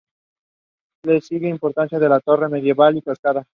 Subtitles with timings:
[1.03, 3.45] Les siguen en importancia la Torre Medieval y la Cascada.